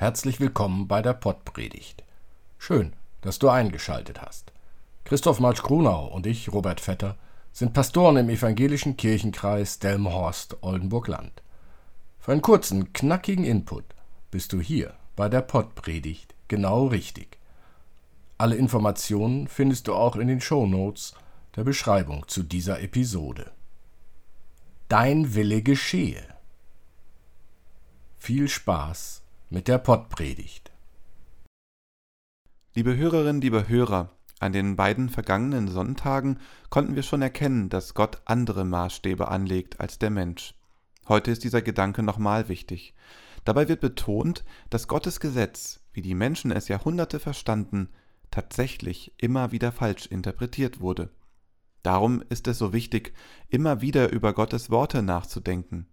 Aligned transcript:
Herzlich 0.00 0.40
willkommen 0.40 0.88
bei 0.88 1.02
der 1.02 1.12
Pottpredigt. 1.12 2.04
Schön, 2.56 2.94
dass 3.20 3.38
du 3.38 3.50
eingeschaltet 3.50 4.22
hast. 4.22 4.50
Christoph 5.04 5.40
Malch-Grunau 5.40 6.06
und 6.06 6.24
ich, 6.24 6.50
Robert 6.50 6.80
Vetter, 6.80 7.18
sind 7.52 7.74
Pastoren 7.74 8.16
im 8.16 8.30
evangelischen 8.30 8.96
Kirchenkreis 8.96 9.78
Delmenhorst-Oldenburg-Land. 9.78 11.42
Für 12.18 12.32
einen 12.32 12.40
kurzen, 12.40 12.94
knackigen 12.94 13.44
Input 13.44 13.84
bist 14.30 14.54
du 14.54 14.60
hier 14.62 14.94
bei 15.16 15.28
der 15.28 15.42
Pottpredigt 15.42 16.34
genau 16.48 16.86
richtig. 16.86 17.36
Alle 18.38 18.56
Informationen 18.56 19.48
findest 19.48 19.86
du 19.86 19.92
auch 19.92 20.16
in 20.16 20.28
den 20.28 20.40
Shownotes 20.40 21.12
der 21.56 21.64
Beschreibung 21.64 22.26
zu 22.26 22.42
dieser 22.42 22.80
Episode. 22.80 23.50
Dein 24.88 25.34
Wille 25.34 25.60
geschehe. 25.60 26.24
Viel 28.16 28.48
Spaß 28.48 29.19
mit 29.52 29.66
der 29.66 29.78
Pottpredigt. 29.78 30.70
Liebe 32.72 32.96
Hörerinnen, 32.96 33.40
liebe 33.40 33.68
Hörer, 33.68 34.10
an 34.38 34.52
den 34.52 34.76
beiden 34.76 35.08
vergangenen 35.08 35.66
Sonntagen 35.66 36.38
konnten 36.70 36.94
wir 36.94 37.02
schon 37.02 37.20
erkennen, 37.20 37.68
dass 37.68 37.94
Gott 37.94 38.22
andere 38.26 38.64
Maßstäbe 38.64 39.26
anlegt 39.26 39.80
als 39.80 39.98
der 39.98 40.10
Mensch. 40.10 40.54
Heute 41.08 41.32
ist 41.32 41.42
dieser 41.42 41.62
Gedanke 41.62 42.04
nochmal 42.04 42.48
wichtig. 42.48 42.94
Dabei 43.44 43.68
wird 43.68 43.80
betont, 43.80 44.44
dass 44.70 44.86
Gottes 44.86 45.18
Gesetz, 45.18 45.80
wie 45.92 46.02
die 46.02 46.14
Menschen 46.14 46.52
es 46.52 46.68
Jahrhunderte 46.68 47.18
verstanden, 47.18 47.88
tatsächlich 48.30 49.12
immer 49.18 49.50
wieder 49.50 49.72
falsch 49.72 50.06
interpretiert 50.06 50.80
wurde. 50.80 51.10
Darum 51.82 52.22
ist 52.28 52.46
es 52.46 52.58
so 52.58 52.72
wichtig, 52.72 53.14
immer 53.48 53.80
wieder 53.80 54.12
über 54.12 54.32
Gottes 54.32 54.70
Worte 54.70 55.02
nachzudenken. 55.02 55.88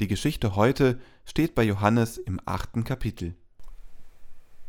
Die 0.00 0.08
Geschichte 0.08 0.56
heute 0.56 1.00
steht 1.24 1.54
bei 1.54 1.62
Johannes 1.62 2.18
im 2.18 2.40
achten 2.44 2.84
Kapitel. 2.84 3.34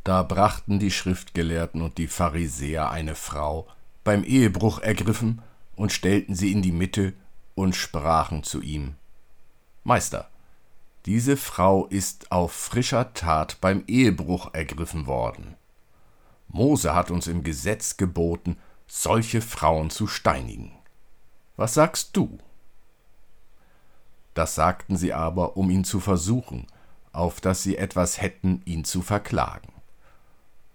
Da 0.04 0.22
brachten 0.24 0.80
die 0.80 0.92
Schriftgelehrten 0.92 1.82
und 1.82 1.98
die 1.98 2.08
Pharisäer 2.08 2.92
eine 2.92 3.16
Frau, 3.16 3.68
beim 4.04 4.24
Ehebruch 4.24 4.80
ergriffen, 4.80 5.42
und 5.76 5.92
stellten 5.92 6.36
sie 6.36 6.52
in 6.52 6.62
die 6.62 6.72
Mitte 6.72 7.14
und 7.56 7.76
sprachen 7.76 8.44
zu 8.44 8.62
ihm 8.62 8.96
Meister, 9.88 10.30
diese 11.06 11.38
Frau 11.38 11.86
ist 11.86 12.32
auf 12.32 12.52
frischer 12.52 13.14
Tat 13.14 13.62
beim 13.62 13.84
Ehebruch 13.86 14.52
ergriffen 14.56 15.06
worden. 15.06 15.56
Mose 16.48 16.96
hat 16.96 17.12
uns 17.12 17.28
im 17.28 17.44
Gesetz 17.44 17.96
geboten, 17.96 18.58
solche 18.88 19.42
Frauen 19.42 19.92
zu 19.92 20.08
steinigen. 20.08 20.72
Was 21.56 21.76
sagst 21.76 22.18
du? 22.18 22.40
Das 24.36 24.54
sagten 24.54 24.98
sie 24.98 25.14
aber, 25.14 25.58
um 25.58 25.72
ihn 25.72 25.86
zu 25.86 26.00
versuchen, 26.00 26.68
auf 27.14 27.42
dass 27.42 27.64
sie 27.64 27.78
etwas 27.78 28.22
hätten, 28.22 28.62
ihn 28.66 28.84
zu 28.84 29.02
verklagen. 29.02 29.72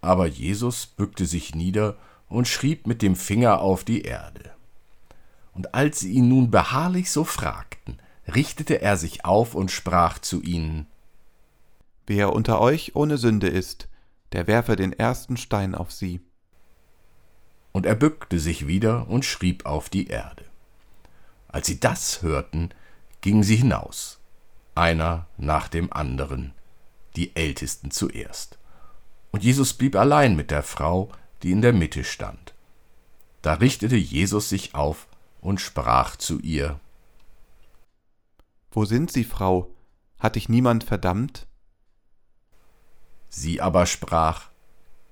Aber 0.00 0.26
Jesus 0.26 0.86
bückte 0.86 1.26
sich 1.26 1.54
nieder 1.54 1.96
und 2.28 2.48
schrieb 2.48 2.86
mit 2.86 3.02
dem 3.02 3.14
Finger 3.14 3.60
auf 3.60 3.84
die 3.84 4.02
Erde. 4.02 4.50
Und 5.52 5.74
als 5.74 6.00
sie 6.00 6.12
ihn 6.12 6.28
nun 6.28 6.50
beharrlich 6.50 7.10
so 7.10 7.24
fragten, 7.24 7.98
richtete 8.26 8.80
er 8.80 8.96
sich 8.96 9.24
auf 9.24 9.54
und 9.54 9.70
sprach 9.70 10.18
zu 10.18 10.42
ihnen 10.42 10.86
Wer 12.06 12.32
unter 12.32 12.60
euch 12.60 12.96
ohne 12.96 13.18
Sünde 13.18 13.48
ist, 13.48 13.88
der 14.32 14.46
werfe 14.46 14.74
den 14.74 14.92
ersten 14.92 15.36
Stein 15.36 15.74
auf 15.74 15.92
sie. 15.92 16.20
Und 17.72 17.84
er 17.84 17.94
bückte 17.94 18.38
sich 18.38 18.66
wieder 18.66 19.06
und 19.08 19.24
schrieb 19.24 19.66
auf 19.66 19.90
die 19.90 20.06
Erde. 20.08 20.44
Als 21.46 21.66
sie 21.66 21.78
das 21.78 22.22
hörten, 22.22 22.70
gingen 23.20 23.42
sie 23.42 23.56
hinaus, 23.56 24.20
einer 24.74 25.26
nach 25.36 25.68
dem 25.68 25.92
anderen, 25.92 26.54
die 27.16 27.34
Ältesten 27.36 27.90
zuerst. 27.90 28.58
Und 29.30 29.44
Jesus 29.44 29.74
blieb 29.74 29.96
allein 29.96 30.36
mit 30.36 30.50
der 30.50 30.62
Frau, 30.62 31.10
die 31.42 31.52
in 31.52 31.62
der 31.62 31.72
Mitte 31.72 32.04
stand. 32.04 32.54
Da 33.42 33.54
richtete 33.54 33.96
Jesus 33.96 34.48
sich 34.48 34.74
auf 34.74 35.06
und 35.40 35.60
sprach 35.60 36.16
zu 36.16 36.38
ihr 36.40 36.78
Wo 38.70 38.84
sind 38.84 39.10
Sie, 39.10 39.24
Frau? 39.24 39.70
Hat 40.18 40.36
dich 40.36 40.48
niemand 40.48 40.84
verdammt? 40.84 41.46
Sie 43.28 43.60
aber 43.60 43.86
sprach 43.86 44.50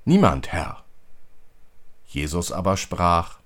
Niemand, 0.05 0.53
Herr. 0.53 0.85
Jesus 2.07 2.53
aber 2.53 2.77
sprach 2.77 3.39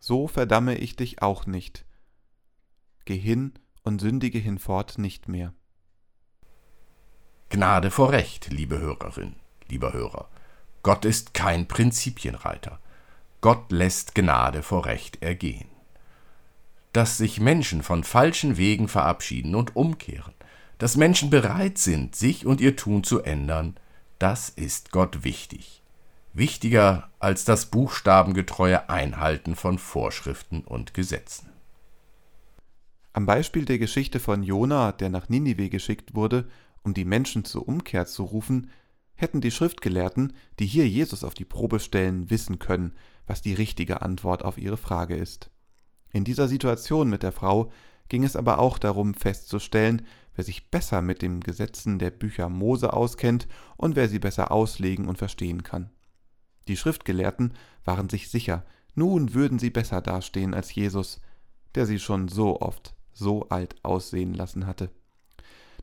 So 0.00 0.28
verdamme 0.28 0.76
ich 0.76 0.96
dich 0.96 1.22
auch 1.22 1.46
nicht 1.46 1.86
geh 3.06 3.18
hin 3.18 3.54
und 3.82 4.00
sündige 4.00 4.38
hinfort 4.38 4.98
nicht 4.98 5.28
mehr. 5.28 5.54
Gnade 7.48 7.90
vor 7.90 8.12
Recht, 8.12 8.50
liebe 8.50 8.78
Hörerin, 8.78 9.36
lieber 9.68 9.92
Hörer. 9.92 10.28
Gott 10.82 11.04
ist 11.04 11.32
kein 11.32 11.68
Prinzipienreiter. 11.68 12.80
Gott 13.40 13.70
lässt 13.70 14.14
Gnade 14.14 14.62
vor 14.62 14.84
Recht 14.86 15.22
ergehen. 15.22 15.68
Dass 16.92 17.16
sich 17.16 17.40
Menschen 17.40 17.82
von 17.82 18.04
falschen 18.04 18.56
Wegen 18.56 18.88
verabschieden 18.88 19.54
und 19.54 19.76
umkehren, 19.76 20.34
dass 20.78 20.96
Menschen 20.96 21.30
bereit 21.30 21.78
sind, 21.78 22.16
sich 22.16 22.44
und 22.44 22.60
ihr 22.60 22.76
Tun 22.76 23.04
zu 23.04 23.22
ändern, 23.22 23.76
das 24.18 24.48
ist 24.48 24.90
Gott 24.92 25.22
wichtig. 25.24 25.82
Wichtiger 26.32 27.10
als 27.18 27.44
das 27.44 27.66
buchstabengetreue 27.66 28.90
Einhalten 28.90 29.56
von 29.56 29.78
Vorschriften 29.78 30.62
und 30.62 30.92
Gesetzen. 30.92 31.55
Am 33.16 33.24
Beispiel 33.24 33.64
der 33.64 33.78
Geschichte 33.78 34.20
von 34.20 34.42
Jona, 34.42 34.92
der 34.92 35.08
nach 35.08 35.30
Ninive 35.30 35.70
geschickt 35.70 36.14
wurde, 36.14 36.46
um 36.82 36.92
die 36.92 37.06
Menschen 37.06 37.46
zur 37.46 37.66
Umkehr 37.66 38.04
zu 38.04 38.24
rufen, 38.24 38.68
hätten 39.14 39.40
die 39.40 39.50
Schriftgelehrten, 39.50 40.34
die 40.58 40.66
hier 40.66 40.86
Jesus 40.86 41.24
auf 41.24 41.32
die 41.32 41.46
Probe 41.46 41.80
stellen, 41.80 42.28
wissen 42.28 42.58
können, 42.58 42.92
was 43.26 43.40
die 43.40 43.54
richtige 43.54 44.02
Antwort 44.02 44.44
auf 44.44 44.58
ihre 44.58 44.76
Frage 44.76 45.16
ist. 45.16 45.50
In 46.12 46.24
dieser 46.24 46.46
Situation 46.46 47.08
mit 47.08 47.22
der 47.22 47.32
Frau 47.32 47.72
ging 48.10 48.22
es 48.22 48.36
aber 48.36 48.58
auch 48.58 48.76
darum 48.76 49.14
festzustellen, 49.14 50.02
wer 50.34 50.44
sich 50.44 50.70
besser 50.70 51.00
mit 51.00 51.22
den 51.22 51.40
Gesetzen 51.40 51.98
der 51.98 52.10
Bücher 52.10 52.50
Mose 52.50 52.92
auskennt 52.92 53.48
und 53.78 53.96
wer 53.96 54.10
sie 54.10 54.18
besser 54.18 54.52
auslegen 54.52 55.08
und 55.08 55.16
verstehen 55.16 55.62
kann. 55.62 55.88
Die 56.68 56.76
Schriftgelehrten 56.76 57.54
waren 57.82 58.10
sich 58.10 58.28
sicher, 58.28 58.66
nun 58.94 59.32
würden 59.32 59.58
sie 59.58 59.70
besser 59.70 60.02
dastehen 60.02 60.52
als 60.52 60.74
Jesus, 60.74 61.22
der 61.74 61.86
sie 61.86 61.98
schon 61.98 62.28
so 62.28 62.60
oft 62.60 62.94
so 63.16 63.48
alt 63.48 63.74
aussehen 63.82 64.34
lassen 64.34 64.66
hatte. 64.66 64.90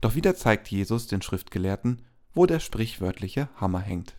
Doch 0.01 0.15
wieder 0.15 0.35
zeigt 0.35 0.69
Jesus 0.69 1.07
den 1.07 1.21
Schriftgelehrten, 1.21 2.05
wo 2.33 2.45
der 2.45 2.59
sprichwörtliche 2.59 3.49
Hammer 3.55 3.79
hängt. 3.79 4.15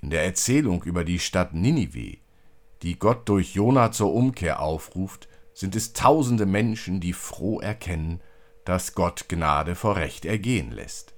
In 0.00 0.10
der 0.10 0.24
Erzählung 0.24 0.84
über 0.84 1.04
die 1.04 1.18
Stadt 1.18 1.54
Ninive, 1.54 2.18
die 2.82 2.98
Gott 2.98 3.28
durch 3.28 3.54
Jona 3.54 3.90
zur 3.90 4.14
Umkehr 4.14 4.60
aufruft, 4.60 5.28
sind 5.52 5.74
es 5.74 5.92
tausende 5.92 6.46
Menschen, 6.46 7.00
die 7.00 7.12
froh 7.12 7.60
erkennen, 7.60 8.20
dass 8.64 8.94
Gott 8.94 9.28
Gnade 9.28 9.74
vor 9.74 9.96
Recht 9.96 10.24
ergehen 10.24 10.70
lässt. 10.70 11.14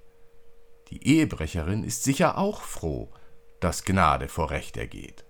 Die 0.88 1.06
Ehebrecherin 1.06 1.84
ist 1.84 2.04
sicher 2.04 2.38
auch 2.38 2.62
froh, 2.62 3.12
dass 3.60 3.84
Gnade 3.84 4.28
vor 4.28 4.50
Recht 4.50 4.76
ergeht. 4.76 5.24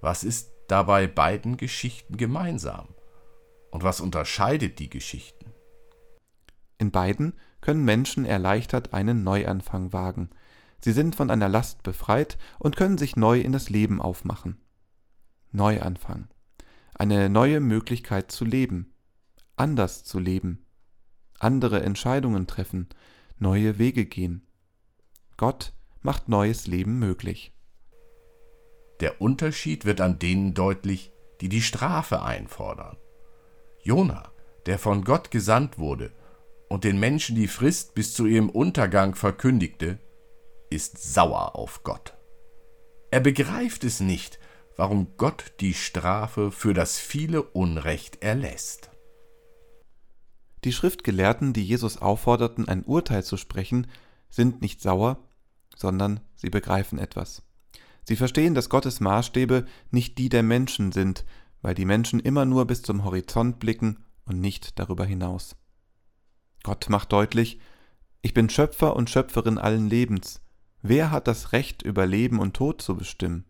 Was 0.00 0.24
ist 0.24 0.51
dabei 0.72 1.06
beiden 1.06 1.58
Geschichten 1.58 2.16
gemeinsam? 2.16 2.88
Und 3.70 3.84
was 3.84 4.00
unterscheidet 4.00 4.78
die 4.78 4.88
Geschichten? 4.88 5.52
In 6.78 6.90
beiden 6.90 7.34
können 7.60 7.84
Menschen 7.84 8.24
erleichtert 8.24 8.94
einen 8.94 9.22
Neuanfang 9.22 9.92
wagen. 9.92 10.30
Sie 10.80 10.92
sind 10.92 11.14
von 11.14 11.30
einer 11.30 11.50
Last 11.50 11.82
befreit 11.82 12.38
und 12.58 12.76
können 12.76 12.96
sich 12.96 13.16
neu 13.16 13.38
in 13.40 13.52
das 13.52 13.68
Leben 13.68 14.00
aufmachen. 14.00 14.62
Neuanfang. 15.50 16.28
Eine 16.94 17.28
neue 17.28 17.60
Möglichkeit 17.60 18.32
zu 18.32 18.46
leben. 18.46 18.94
Anders 19.56 20.04
zu 20.04 20.18
leben. 20.18 20.64
Andere 21.38 21.82
Entscheidungen 21.82 22.46
treffen. 22.46 22.88
Neue 23.38 23.78
Wege 23.78 24.06
gehen. 24.06 24.46
Gott 25.36 25.74
macht 26.00 26.30
neues 26.30 26.66
Leben 26.66 26.98
möglich. 26.98 27.52
Der 29.02 29.20
Unterschied 29.20 29.84
wird 29.84 30.00
an 30.00 30.20
denen 30.20 30.54
deutlich, 30.54 31.10
die 31.40 31.48
die 31.48 31.60
Strafe 31.60 32.22
einfordern. 32.22 32.96
Jona, 33.82 34.30
der 34.66 34.78
von 34.78 35.02
Gott 35.02 35.32
gesandt 35.32 35.76
wurde 35.76 36.12
und 36.68 36.84
den 36.84 37.00
Menschen 37.00 37.34
die 37.34 37.48
Frist 37.48 37.96
bis 37.96 38.14
zu 38.14 38.26
ihrem 38.26 38.48
Untergang 38.48 39.16
verkündigte, 39.16 39.98
ist 40.70 41.02
sauer 41.02 41.56
auf 41.56 41.82
Gott. 41.82 42.14
Er 43.10 43.18
begreift 43.18 43.82
es 43.82 43.98
nicht, 43.98 44.38
warum 44.76 45.16
Gott 45.16 45.52
die 45.58 45.74
Strafe 45.74 46.52
für 46.52 46.72
das 46.72 47.00
viele 47.00 47.42
Unrecht 47.42 48.22
erlässt. 48.22 48.90
Die 50.62 50.72
Schriftgelehrten, 50.72 51.52
die 51.52 51.64
Jesus 51.64 51.96
aufforderten, 51.96 52.68
ein 52.68 52.84
Urteil 52.84 53.24
zu 53.24 53.36
sprechen, 53.36 53.88
sind 54.30 54.62
nicht 54.62 54.80
sauer, 54.80 55.18
sondern 55.74 56.20
sie 56.36 56.50
begreifen 56.50 57.00
etwas. 57.00 57.42
Sie 58.04 58.16
verstehen, 58.16 58.54
dass 58.54 58.68
Gottes 58.68 59.00
Maßstäbe 59.00 59.66
nicht 59.90 60.18
die 60.18 60.28
der 60.28 60.42
Menschen 60.42 60.92
sind, 60.92 61.24
weil 61.60 61.74
die 61.74 61.84
Menschen 61.84 62.20
immer 62.20 62.44
nur 62.44 62.66
bis 62.66 62.82
zum 62.82 63.04
Horizont 63.04 63.58
blicken 63.58 64.04
und 64.24 64.40
nicht 64.40 64.78
darüber 64.78 65.04
hinaus. 65.04 65.56
Gott 66.62 66.88
macht 66.88 67.12
deutlich, 67.12 67.60
ich 68.20 68.34
bin 68.34 68.48
Schöpfer 68.48 68.94
und 68.94 69.10
Schöpferin 69.10 69.58
allen 69.58 69.88
Lebens. 69.88 70.40
Wer 70.80 71.10
hat 71.10 71.28
das 71.28 71.52
Recht, 71.52 71.82
über 71.82 72.06
Leben 72.06 72.38
und 72.38 72.54
Tod 72.54 72.82
zu 72.82 72.96
bestimmen? 72.96 73.44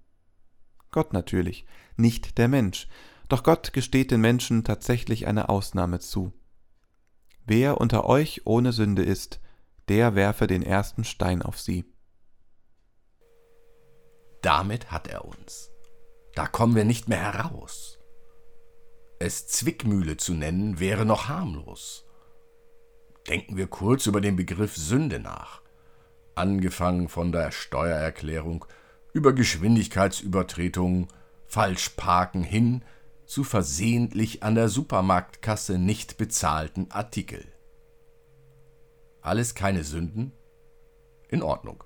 Gott 0.90 1.12
natürlich, 1.12 1.66
nicht 1.96 2.38
der 2.38 2.49
Mensch. 2.49 2.88
Doch 3.28 3.43
Gott 3.43 3.72
gesteht 3.72 4.10
den 4.10 4.20
Menschen 4.20 4.64
tatsächlich 4.64 5.26
eine 5.26 5.49
Ausnahme 5.49 6.00
zu. 6.00 6.32
Wer 7.46 7.81
unter 7.81 8.04
euch 8.04 8.43
ohne 8.44 8.72
Sünde 8.72 9.02
ist, 9.02 9.40
der 9.88 10.14
werfe 10.14 10.46
den 10.46 10.62
ersten 10.62 11.04
Stein 11.04 11.43
auf 11.43 11.58
sie. 11.58 11.84
Damit 14.42 14.90
hat 14.90 15.06
er 15.06 15.24
uns. 15.24 15.70
Da 16.34 16.46
kommen 16.46 16.74
wir 16.74 16.84
nicht 16.84 17.08
mehr 17.08 17.20
heraus. 17.32 17.98
Es 19.18 19.46
Zwickmühle 19.46 20.16
zu 20.16 20.34
nennen, 20.34 20.80
wäre 20.80 21.06
noch 21.06 21.28
harmlos. 21.28 22.04
Denken 23.28 23.56
wir 23.56 23.68
kurz 23.68 24.06
über 24.06 24.20
den 24.20 24.34
Begriff 24.34 24.76
Sünde 24.76 25.20
nach. 25.20 25.62
Angefangen 26.34 27.08
von 27.08 27.30
der 27.30 27.52
Steuererklärung 27.52 28.64
über 29.12 29.32
Geschwindigkeitsübertretungen, 29.32 31.06
Falschparken 31.46 32.42
hin 32.42 32.82
zu 33.26 33.44
versehentlich 33.44 34.42
an 34.42 34.54
der 34.54 34.68
Supermarktkasse 34.68 35.78
nicht 35.78 36.16
bezahlten 36.16 36.90
Artikel. 36.90 37.44
Alles 39.20 39.54
keine 39.54 39.84
Sünden? 39.84 40.32
In 41.28 41.42
Ordnung. 41.42 41.84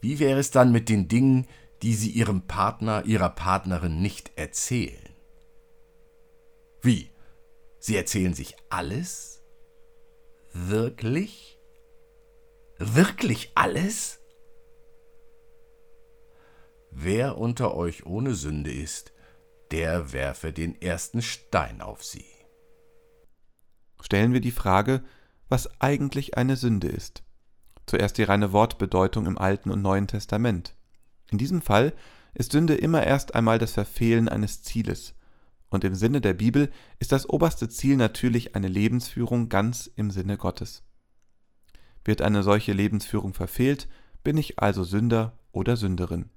Wie 0.00 0.18
wäre 0.18 0.38
es 0.38 0.50
dann 0.50 0.70
mit 0.70 0.88
den 0.88 1.08
Dingen, 1.08 1.46
die 1.82 1.94
Sie 1.94 2.10
Ihrem 2.10 2.42
Partner, 2.42 3.04
Ihrer 3.04 3.30
Partnerin 3.30 4.00
nicht 4.00 4.32
erzählen? 4.36 5.14
Wie? 6.82 7.10
Sie 7.78 7.96
erzählen 7.96 8.34
sich 8.34 8.56
alles? 8.70 9.42
Wirklich? 10.52 11.58
Wirklich 12.78 13.52
alles? 13.54 14.20
Wer 16.90 17.38
unter 17.38 17.74
euch 17.74 18.06
ohne 18.06 18.34
Sünde 18.34 18.72
ist, 18.72 19.12
der 19.70 20.12
werfe 20.12 20.52
den 20.52 20.80
ersten 20.80 21.22
Stein 21.22 21.80
auf 21.82 22.02
sie. 22.02 22.24
Stellen 24.00 24.32
wir 24.32 24.40
die 24.40 24.52
Frage, 24.52 25.04
was 25.48 25.80
eigentlich 25.80 26.36
eine 26.36 26.56
Sünde 26.56 26.88
ist. 26.88 27.22
Zuerst 27.86 28.18
die 28.18 28.22
reine 28.22 28.52
Wortbedeutung 28.52 29.26
im 29.26 29.38
Alten 29.38 29.70
und 29.70 29.82
Neuen 29.82 30.06
Testament. 30.06 30.74
In 31.30 31.38
diesem 31.38 31.62
Fall 31.62 31.92
ist 32.34 32.52
Sünde 32.52 32.74
immer 32.74 33.04
erst 33.04 33.34
einmal 33.34 33.58
das 33.58 33.72
Verfehlen 33.72 34.28
eines 34.28 34.62
Zieles. 34.62 35.14
Und 35.70 35.84
im 35.84 35.94
Sinne 35.94 36.20
der 36.20 36.34
Bibel 36.34 36.70
ist 36.98 37.12
das 37.12 37.28
oberste 37.28 37.68
Ziel 37.68 37.96
natürlich 37.96 38.54
eine 38.54 38.68
Lebensführung 38.68 39.48
ganz 39.48 39.90
im 39.96 40.10
Sinne 40.10 40.36
Gottes. 40.36 40.82
Wird 42.04 42.22
eine 42.22 42.42
solche 42.42 42.72
Lebensführung 42.72 43.34
verfehlt, 43.34 43.88
bin 44.24 44.38
ich 44.38 44.58
also 44.58 44.84
Sünder 44.84 45.38
oder 45.52 45.76
Sünderin. 45.76 46.30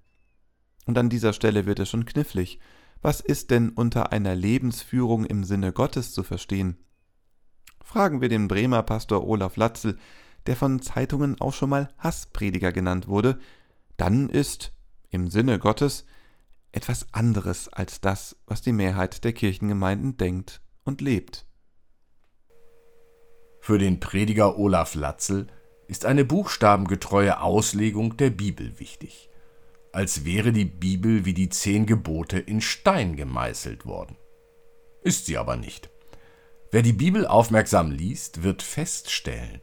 Und 0.85 0.97
an 0.97 1.09
dieser 1.09 1.33
Stelle 1.33 1.65
wird 1.65 1.79
es 1.79 1.89
schon 1.89 2.05
knifflig. 2.05 2.59
Was 3.01 3.21
ist 3.21 3.51
denn 3.51 3.69
unter 3.69 4.11
einer 4.11 4.35
Lebensführung 4.35 5.25
im 5.25 5.43
Sinne 5.43 5.71
Gottes 5.71 6.13
zu 6.13 6.23
verstehen? 6.23 6.77
Fragen 7.83 8.21
wir 8.21 8.29
den 8.29 8.47
Bremer 8.47 8.83
Pastor 8.83 9.27
Olaf 9.27 9.55
Latzel, 9.55 9.97
der 10.45 10.55
von 10.55 10.81
Zeitungen 10.81 11.39
auch 11.39 11.53
schon 11.53 11.69
mal 11.69 11.89
Hassprediger 11.97 12.71
genannt 12.71 13.07
wurde, 13.07 13.39
dann 13.97 14.29
ist 14.29 14.73
im 15.11 15.29
Sinne 15.29 15.59
Gottes 15.59 16.05
etwas 16.71 17.13
anderes 17.13 17.67
als 17.67 18.01
das, 18.01 18.37
was 18.47 18.61
die 18.61 18.71
Mehrheit 18.71 19.23
der 19.23 19.33
Kirchengemeinden 19.33 20.17
denkt 20.17 20.61
und 20.83 21.01
lebt. 21.01 21.45
Für 23.59 23.77
den 23.77 23.99
Prediger 23.99 24.57
Olaf 24.57 24.95
Latzel 24.95 25.47
ist 25.87 26.05
eine 26.05 26.25
buchstabengetreue 26.25 27.41
Auslegung 27.41 28.17
der 28.17 28.29
Bibel 28.29 28.79
wichtig, 28.79 29.29
als 29.91 30.25
wäre 30.25 30.53
die 30.53 30.65
Bibel 30.65 31.25
wie 31.25 31.33
die 31.33 31.49
zehn 31.49 31.85
Gebote 31.85 32.39
in 32.39 32.61
Stein 32.61 33.17
gemeißelt 33.17 33.85
worden. 33.85 34.15
Ist 35.03 35.25
sie 35.25 35.37
aber 35.37 35.57
nicht. 35.57 35.89
Wer 36.71 36.81
die 36.81 36.93
Bibel 36.93 37.27
aufmerksam 37.27 37.91
liest, 37.91 38.43
wird 38.43 38.63
feststellen, 38.63 39.59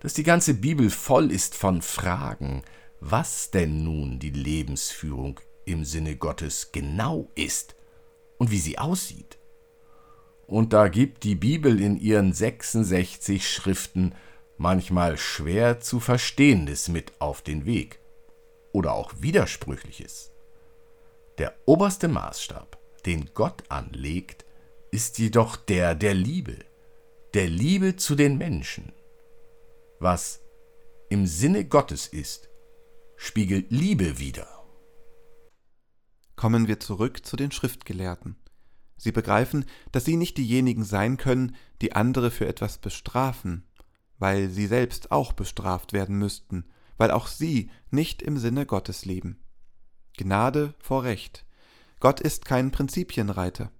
dass 0.00 0.14
die 0.14 0.24
ganze 0.24 0.54
Bibel 0.54 0.90
voll 0.90 1.30
ist 1.30 1.54
von 1.54 1.82
Fragen, 1.82 2.62
was 3.00 3.50
denn 3.50 3.84
nun 3.84 4.18
die 4.18 4.30
Lebensführung 4.30 5.40
im 5.64 5.84
Sinne 5.84 6.16
Gottes 6.16 6.72
genau 6.72 7.30
ist 7.34 7.76
und 8.38 8.50
wie 8.50 8.58
sie 8.58 8.78
aussieht. 8.78 9.38
Und 10.46 10.72
da 10.72 10.88
gibt 10.88 11.24
die 11.24 11.34
Bibel 11.34 11.80
in 11.80 11.98
ihren 11.98 12.32
66 12.32 13.46
Schriften 13.48 14.14
manchmal 14.56 15.18
schwer 15.18 15.80
zu 15.80 16.00
verstehendes 16.00 16.88
mit 16.88 17.12
auf 17.20 17.42
den 17.42 17.66
Weg 17.66 18.00
oder 18.72 18.94
auch 18.94 19.12
widersprüchliches. 19.18 20.32
Der 21.36 21.54
oberste 21.66 22.08
Maßstab, 22.08 22.78
den 23.06 23.30
Gott 23.34 23.62
anlegt, 23.68 24.44
ist 24.90 25.18
jedoch 25.18 25.56
der 25.56 25.94
der 25.94 26.14
Liebe, 26.14 26.56
der 27.34 27.48
Liebe 27.48 27.96
zu 27.96 28.14
den 28.14 28.38
Menschen. 28.38 28.92
Was 30.00 30.40
im 31.08 31.26
Sinne 31.26 31.64
Gottes 31.64 32.06
ist, 32.06 32.48
spiegelt 33.20 33.72
Liebe 33.72 34.20
wider. 34.20 34.46
Kommen 36.36 36.68
wir 36.68 36.78
zurück 36.78 37.26
zu 37.26 37.36
den 37.36 37.50
Schriftgelehrten. 37.50 38.36
Sie 38.96 39.10
begreifen, 39.10 39.64
dass 39.90 40.04
sie 40.04 40.16
nicht 40.16 40.38
diejenigen 40.38 40.84
sein 40.84 41.16
können, 41.16 41.56
die 41.82 41.94
andere 41.94 42.30
für 42.30 42.46
etwas 42.46 42.78
bestrafen, 42.78 43.66
weil 44.18 44.48
sie 44.50 44.68
selbst 44.68 45.10
auch 45.10 45.32
bestraft 45.32 45.92
werden 45.92 46.16
müssten, 46.16 46.64
weil 46.96 47.10
auch 47.10 47.26
sie 47.26 47.70
nicht 47.90 48.22
im 48.22 48.38
Sinne 48.38 48.66
Gottes 48.66 49.04
leben. 49.04 49.40
Gnade 50.16 50.74
vor 50.78 51.02
Recht. 51.02 51.44
Gott 51.98 52.20
ist 52.20 52.44
kein 52.44 52.70
Prinzipienreiter. 52.70 53.72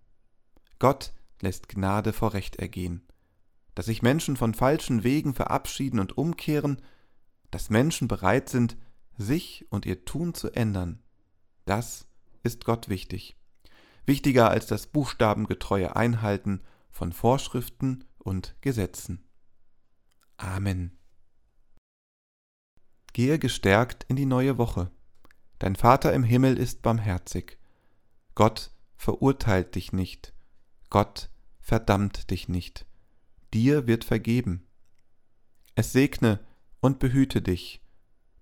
Gott 0.80 1.12
lässt 1.40 1.68
Gnade 1.68 2.12
vor 2.12 2.34
Recht 2.34 2.56
ergehen. 2.56 3.06
Dass 3.76 3.86
sich 3.86 4.02
Menschen 4.02 4.36
von 4.36 4.52
falschen 4.52 5.04
Wegen 5.04 5.32
verabschieden 5.32 6.00
und 6.00 6.18
umkehren, 6.18 6.82
dass 7.52 7.70
Menschen 7.70 8.08
bereit 8.08 8.48
sind, 8.48 8.76
sich 9.18 9.66
und 9.70 9.84
ihr 9.84 10.04
Tun 10.04 10.32
zu 10.32 10.50
ändern, 10.50 11.02
das 11.66 12.06
ist 12.42 12.64
Gott 12.64 12.88
wichtig. 12.88 13.36
Wichtiger 14.06 14.50
als 14.50 14.66
das 14.66 14.86
buchstabengetreue 14.86 15.94
Einhalten 15.94 16.62
von 16.90 17.12
Vorschriften 17.12 18.04
und 18.18 18.56
Gesetzen. 18.62 19.26
Amen. 20.38 20.96
Gehe 23.12 23.38
gestärkt 23.38 24.04
in 24.08 24.16
die 24.16 24.26
neue 24.26 24.56
Woche. 24.56 24.90
Dein 25.58 25.76
Vater 25.76 26.14
im 26.14 26.22
Himmel 26.22 26.56
ist 26.56 26.80
barmherzig. 26.80 27.58
Gott 28.34 28.70
verurteilt 28.96 29.74
dich 29.74 29.92
nicht 29.92 30.32
Gott 30.90 31.28
verdammt 31.60 32.30
dich 32.30 32.48
nicht, 32.48 32.86
dir 33.52 33.86
wird 33.86 34.04
vergeben. 34.04 34.66
Es 35.74 35.92
segne 35.92 36.40
und 36.80 36.98
behüte 36.98 37.42
dich, 37.42 37.82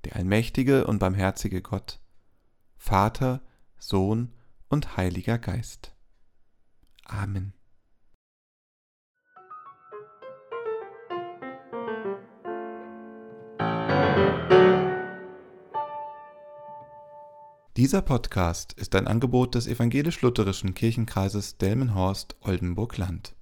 der 0.07 0.17
allmächtige 0.17 0.87
und 0.87 0.99
barmherzige 1.01 1.63
Gott, 1.63 2.01
Vater, 2.77 3.43
Sohn 3.79 4.33
und 4.69 4.97
Heiliger 4.97 5.39
Geist. 5.39 5.95
Amen. 7.05 7.53
Dieser 17.77 18.01
Podcast 18.01 18.73
ist 18.73 18.95
ein 18.95 19.07
Angebot 19.07 19.55
des 19.55 19.67
evangelisch-lutherischen 19.67 20.75
Kirchenkreises 20.75 21.59
Delmenhorst-Oldenburg-Land 21.59 23.37